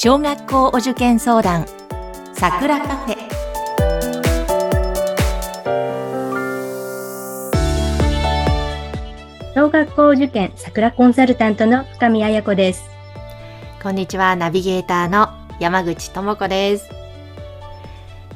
[0.00, 1.66] 小学校お受験相談
[2.32, 3.16] さくらカフェ
[9.56, 12.84] 小学校受験桜コンサルタントの深見彩子です。
[13.82, 16.88] こんにちはナビゲーターの山口智子です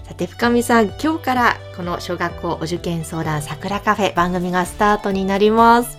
[0.02, 5.96] さて深見さん今日からこの小学校お受験相談さくらカフェ番組がスタートになります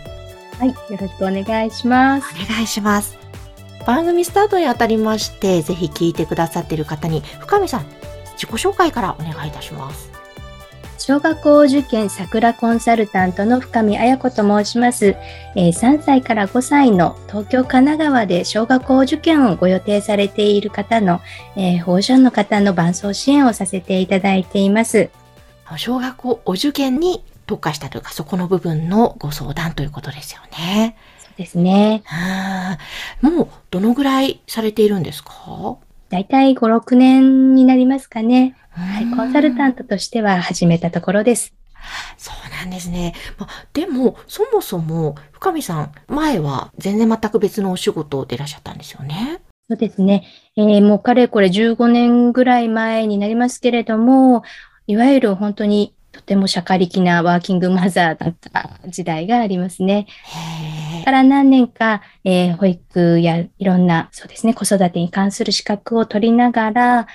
[0.59, 2.27] はい、よろしくお願いします。
[2.35, 3.22] お願いします
[3.85, 7.85] 番組スタートにあたりましてぜひ聞いてくださっている方に深見さん
[8.33, 10.11] 自己紹介からお願いいたします。
[10.97, 15.17] 小学校受験桜コンサルタントの深見彩子と申します、
[15.53, 21.19] えー3歳から5歳の東京、神奈川で小学校受験をご予定されている方の、
[21.57, 25.09] えー保護者の方の伴走支援をさせていただいています。
[25.75, 30.95] 小学校お受験に特化したというかそこの部分のご相談ということですよね
[31.37, 32.03] ですね。
[33.21, 35.77] もうどのぐらいされているんですか？
[36.09, 38.55] だいたい5、6年になりますかね。
[38.71, 41.53] はい、コンサルタンントとしては始めたところです。
[42.17, 43.13] そうなんですね。
[43.37, 49.41] まあ、でも、そもそも、深見さん、前は全然全く別のお仕事でいらっしゃったんですよね？
[49.69, 50.25] そうですね。
[50.55, 54.43] えーもうかれこれ15年ぐらい前になりますけれども、
[54.87, 60.05] いわゆる本当にとても社会的なワーキングマザーだった時代がありますね。
[60.25, 60.29] へ
[60.79, 60.82] え。
[61.03, 67.07] から何年か、えー保育やいろんな、そうですね、子育てに関する資格を取りながら、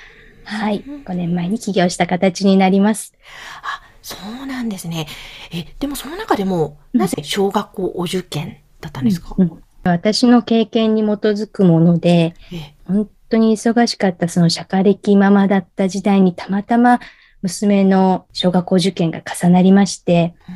[0.45, 3.15] はい、5年前に起業した形になります。
[3.63, 5.07] あ、そうなんですね。
[5.53, 7.01] え、でもその中でも、うん。
[7.01, 9.63] なぜ小学校お受験だったんですか、うんうん。
[9.85, 17.01] 私の経験に基づくもので、え本当に忙しかったその社会的ママだった時代にたまたま
[17.43, 20.53] 娘の小学校受験が重なりまして、う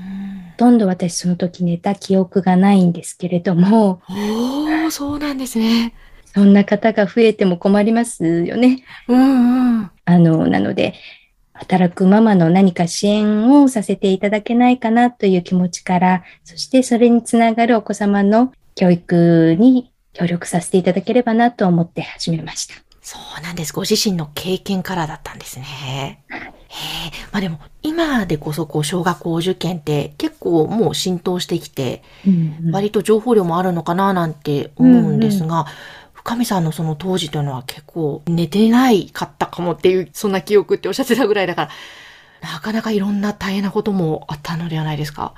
[0.62, 5.92] とんど私その時寝た記憶がないんですけれども、おー、そうなんですね。
[6.32, 8.84] そんな方が増えても困りますよね。
[9.08, 9.90] うんうん。
[10.04, 10.94] あの、なので、
[11.52, 22.91] 働くママの何か支援をさせていただけないかなという気持ちから、そしてそれにつながるお子様の教育に協力させていただければなと思って始めました。
[23.04, 23.72] そうなんです。
[23.72, 25.64] ご自身の経験からだったんですね。
[25.64, 27.10] へえ。
[27.32, 32.02] まあでも、今でこそ、こう、小学校受験って結構もう浸透してきて、
[32.70, 35.66] 割と情報量もあるのかななんて思うんですが、
[36.12, 41.70] 深見さんのその当時というのは結構寝てないかったかもっていう、そんな記憶っておっしゃってたぐらいだか
[42.42, 45.34] ら、なかなかいろんな大変なこともあったのではないですか？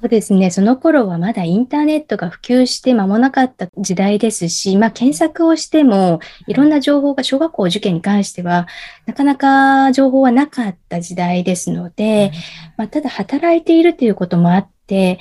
[0.00, 0.50] そうですね。
[0.50, 8.66] その頃はまだインターネットが普及して間もなかった時代ですし、まあ検索をしてもいろんな情報が小学校受験に関しては
[9.06, 12.30] なかなか情報はなかった時代ですので、
[12.76, 15.18] まあただ働いているということもあって、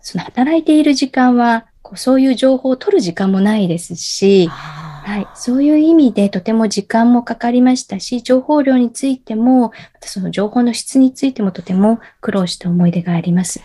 [0.00, 9.70] その働いている時間はこうそういう情報を取る時間もないですし、ははい、そういう意味でとても時間もかかりましたし、情報量についても、
[10.00, 13.60] その情報の質についてもとても苦労した思い出があります。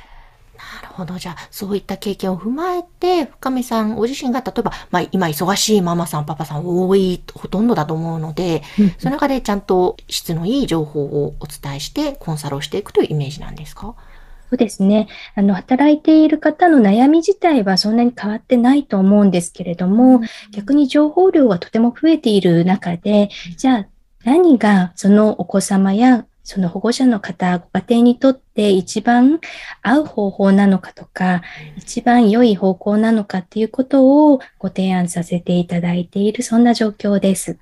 [0.92, 1.18] ほど。
[1.18, 8.62] じゃあ、そういった経験を踏まえて、深見さんご自身が、例えば、まあ、今忙しいママさん、パパさん多い、ほとんどだと思うので、
[9.00, 13.96] その中でちゃんと質のいい情報をお伝えして、コンサルをしていくというイメージなんですか？
[14.50, 15.08] そうですね。
[15.36, 20.22] あの、働いている方の悩み自体はそんなに変わってないと思うんですけれども、
[20.52, 23.86] 逆に情報量はとても増えている中で、じゃあ
[24.26, 29.40] 何がそのお子様やその保護者の方、ご家庭にとって一番
[29.82, 31.42] 合う方法なのかとか、
[31.76, 37.60] 一番良い方向なのかっていうことをご提案させていただいている、そんな状況です。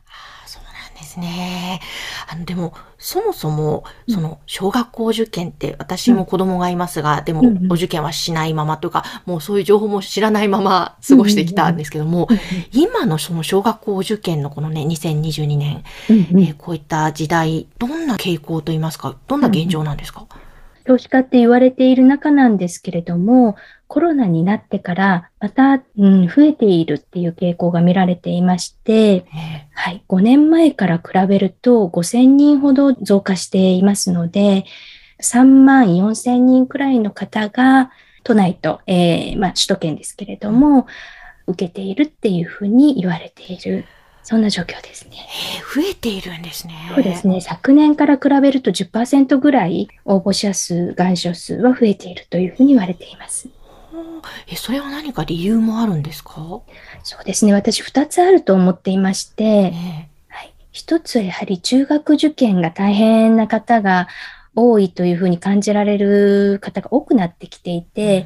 [0.99, 1.79] ですね。
[2.27, 4.15] あの、でも、そもそも、うん。
[4.15, 7.71] その、小学校受験って、私も子供がいますが、でもうんう、ん。
[7.71, 12.27] お受験はしないままとか、もうそういう情報も知らないまま過ごしてきたんですけども、
[12.71, 16.43] 今のその小学校受験のこのね、2022年、うんうん。
[16.43, 20.25] えーこういった時代、どんな傾向といいますか、どんな現状なんですか、
[20.87, 23.55] 少子化って言われている中なんですけれども、
[23.87, 29.25] コロナになってからまた、うん、増えているっていう傾向が見られていまして、え
[29.73, 34.65] はい、5年前から比べると5000人ほど増加していますので、
[35.21, 37.91] 3万4000人くらいの方が
[38.23, 40.87] 都内と、えーまあ、首都圏ですけれども、
[41.47, 43.85] 受けているっていうふうに言われている、
[44.23, 45.17] そんな状況ですね。
[45.55, 46.73] えー増えているんですね。
[46.95, 47.41] そうですね。
[47.41, 53.49] 昨年から比べると10%ぐらい応募者数、願書数は増えているというふうに言われています。
[54.47, 56.61] え、それは何か理由もあるんですか？
[57.03, 57.53] そうですね。
[57.53, 59.73] 私2つあると思っていまして、え
[60.29, 64.07] はい、一つはやはり中学受験が大変な方が
[64.55, 68.25] 多いというふうに感じられる方が多くなってきていて、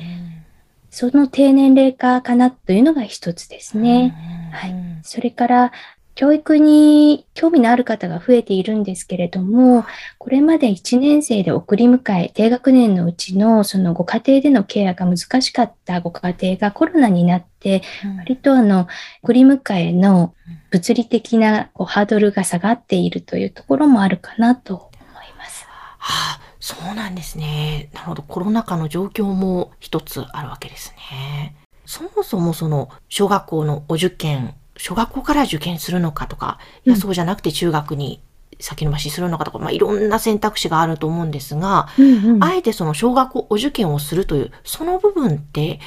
[0.89, 4.15] その低年齢化かなというのが一つですね。
[4.53, 4.99] はい。
[5.03, 5.71] それから
[6.15, 9.83] 教育に興味のある方が増えているんですけれども、
[10.19, 17.81] これまで1年生で送り迎え、低学年のうちのそのご家庭でのケアが難しかったご家庭がコロナになって、
[18.19, 18.87] 割とあの、
[19.23, 20.35] 送り迎えの
[20.69, 24.91] 物理的なこうハードルが下がっているというところもあるかなと思
[25.23, 25.65] います。
[25.97, 27.89] はあ、そうなんですね。
[27.91, 28.21] なるほど。
[28.21, 31.55] コロナ禍の状況も一つあるわけですね。
[31.85, 38.21] そもそもその小学校のお受験小学校から受験するのかとか、いや、そうじゃなくて中学に
[38.59, 45.79] 先延ばしするのかとか、まあ、いろんな選択肢があると思うんですが、うんうん、あえてその小学校お受験をするという、その部分って、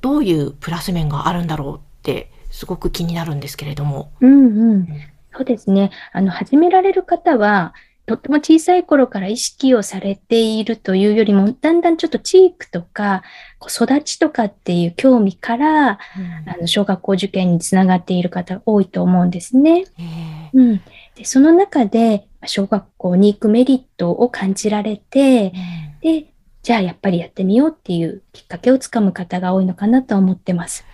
[0.00, 4.10] どういうプラス面があるんだろうって、すごく気になるんですけれども。
[4.20, 4.88] うんうん。
[5.36, 5.90] そうですね。
[6.12, 7.74] あの、始められる方は、
[8.06, 13.22] とっても小さい頃から意識をされているというよりも、だんだんちょっと地域とか、
[13.66, 15.96] 育ちとかっていう興味から、うん、
[16.50, 19.84] あの小学校受験につながっている方多いと思うんですね。
[20.52, 20.82] うん、
[21.14, 25.52] でその中で、小学校に行くメリットを感じられて、
[26.02, 26.26] で、
[26.62, 30.84] じゃあやっぱりやってみようっていうきっかけをつかむ方が多いのかなと思ってます。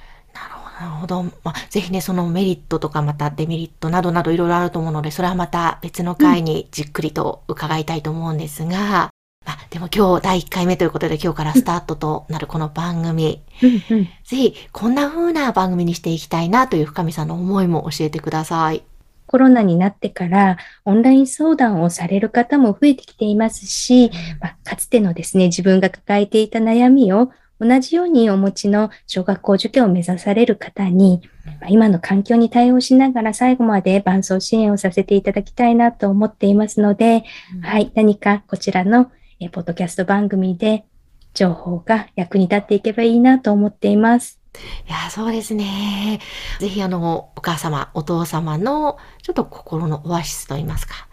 [0.81, 1.23] なるほど。
[1.23, 9.11] まあ、ぜひね、そのメリットとかまたデメリットなどなどいろいろあると思うので、それはまた別の回にじっくりと伺いたいと思うんですが、うん、ま
[9.47, 18.83] あ、でも今日第1回目ということで今日からスタートとなるこの番組、うんうん、ぜひこんな風な番組にしていきたいなという深見さんの思いも教えてください。
[19.27, 20.57] コロナになってから
[20.87, 24.11] オンライン相談をされる方も増えてきていますし、
[24.41, 27.31] まあ、かつてのですね、自分が抱えていた悩みを
[27.61, 31.23] 同じようにお持ちの小学校受験を目指される方に、
[31.69, 37.25] 今の環境に対応しながら最後まで伴走支援をさせていただきたいなと思っていますので、
[37.55, 40.85] うん、はい、何かこちらのえポッドキャスト番組で
[41.33, 44.39] 情報が役に立っていけばいいなと思っています。
[44.87, 46.21] いや、そうですね。
[46.59, 51.09] ぜひあの、お母様、お父様のちょっと心のオアシスといいますか、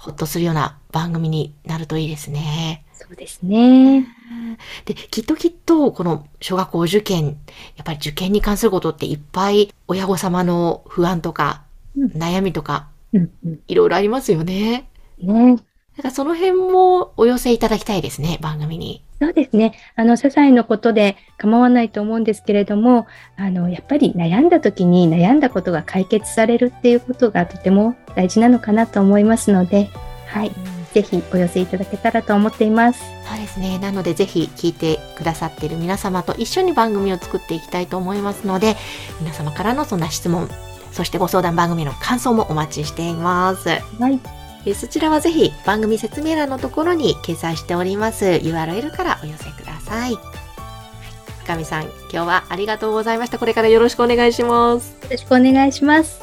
[0.00, 2.86] ほっとするような番組になるといいですね。
[2.94, 4.06] そうですね。
[4.86, 7.26] で、きっときっと、この小学校受験、
[7.76, 11.64] やっぱり受験に関することっていっぱい親御様の不安とか、
[11.98, 12.88] うん、悩みとか、
[13.68, 14.88] いろいろありますよね。
[15.18, 15.56] ね。
[15.56, 19.04] だからその辺もお寄せいただきたいですね、番組に。
[19.20, 19.74] そうですね。
[19.96, 23.06] あの、些細なことで構わないと思うんですけれども、
[23.36, 29.90] あの、やっぱり悩んだ時に悩んだことが解決されるっていうことがとても大事なのかなと思いますので、
[30.26, 30.48] はい。
[30.48, 33.00] うんぜひお寄せいただけたらと思っています。
[33.28, 33.78] そうですね。
[33.78, 38.76] なのでぜひ聞いてくださっている皆様と一緒に番組を作っていきたいと思いますので、
[39.20, 40.48] 皆様からのそんな質問、
[40.92, 43.68] そしてご相談番組の感想もお待ちしています。
[43.68, 44.39] はい。
[44.66, 50.16] えそちらはぜひ番組説明欄のところに掲載しております URL からお寄せください。
[51.44, 53.38] 深見さん、今日はありがとうございました。
[53.38, 54.92] これからよろしくお願いします。
[55.02, 56.20] よろしくお願いします。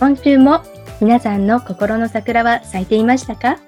[0.00, 0.62] 今週も
[1.00, 3.58] 皆さんの心の桜は咲いていましたか？